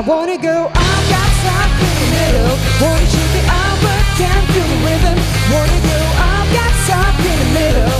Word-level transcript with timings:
I 0.00 0.02
wanna 0.02 0.38
go. 0.38 0.72
I've 0.72 1.06
got 1.12 1.30
something 1.44 1.92
in 1.92 2.00
the 2.00 2.10
middle. 2.16 2.56
Wanna 2.80 3.04
shake 3.04 3.36
it 3.36 3.46
out, 3.52 3.76
but 3.84 4.00
can't 4.16 4.44
feel 4.48 4.64
the 4.72 4.80
rhythm. 4.88 5.18
Wanna 5.52 5.76
go. 5.76 5.98
I've 6.24 6.50
got 6.56 6.72
something 6.88 7.28
in 7.28 7.38
the 7.44 7.50
middle. 7.60 7.96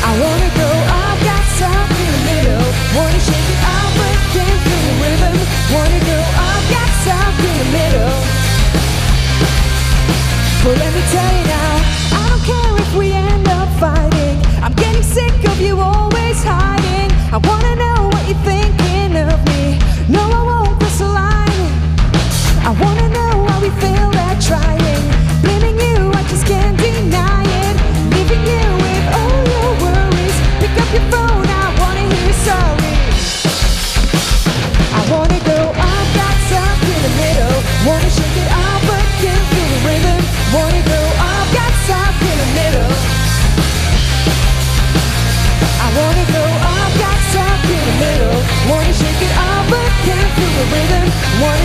I 0.00 0.12
wanna 0.16 0.50
go. 0.56 0.68
I've 1.04 1.20
got 1.28 1.44
something 1.60 2.08
in 2.08 2.12
the 2.16 2.24
middle. 2.24 2.68
Wanna 2.96 3.20
shake 3.20 3.48
it 3.52 3.60
out, 3.68 3.90
but 4.00 4.16
can't 4.32 4.60
feel 4.64 4.82
the 4.88 4.96
rhythm. 5.04 5.36
Wanna 5.76 6.00
go. 6.08 6.18
I've 6.48 6.66
got 6.72 6.90
something 7.04 7.52
in 7.52 7.58
the 7.60 7.70
middle. 7.76 8.16
Well, 10.64 10.76
let 10.80 10.90
me 10.96 11.02
tell 11.12 11.32
you 11.36 11.44
now, 11.52 11.72
I 12.16 12.22
don't 12.32 12.44
care 12.48 12.72
if 12.80 12.90
we 12.96 13.12
end 13.12 13.46
up 13.60 13.68
fighting. 13.76 14.40
I'm 14.64 14.72
getting 14.72 15.04
sick 15.04 15.36
of 15.52 15.60
you 15.60 15.76
always 15.76 15.97
wanna 45.96 46.26
go, 46.32 46.42
I've 46.42 46.94
got 46.98 47.18
something 47.32 47.78
in 47.78 47.84
the 47.88 47.96
middle. 48.04 48.38
Wanna 48.70 48.92
shake 48.92 49.22
it 49.22 49.34
out, 49.36 49.64
but 49.70 49.90
can't 50.04 50.30
feel 50.36 50.52
the 50.58 50.66
rhythm. 50.74 51.04
Wanna 51.42 51.57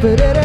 Ba-da-ba-ba-ba-ba-da-ba-da-ba-da-ba-da-ba-da-ba-da-ba-da 0.00 0.39